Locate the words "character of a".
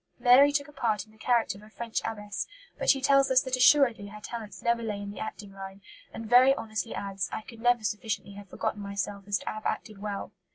1.19-1.69